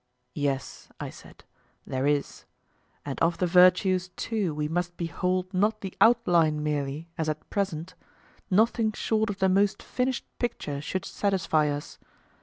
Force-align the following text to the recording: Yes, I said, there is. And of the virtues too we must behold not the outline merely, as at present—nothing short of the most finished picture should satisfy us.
Yes, 0.33 0.89
I 0.99 1.11
said, 1.11 1.43
there 1.85 2.07
is. 2.07 2.45
And 3.05 3.19
of 3.19 3.37
the 3.37 3.45
virtues 3.45 4.07
too 4.15 4.51
we 4.51 4.67
must 4.67 4.97
behold 4.97 5.53
not 5.53 5.81
the 5.81 5.93
outline 6.01 6.63
merely, 6.63 7.07
as 7.19 7.29
at 7.29 7.47
present—nothing 7.51 8.93
short 8.93 9.29
of 9.29 9.37
the 9.37 9.47
most 9.47 9.83
finished 9.83 10.25
picture 10.39 10.81
should 10.81 11.05
satisfy 11.05 11.69
us. 11.69 11.99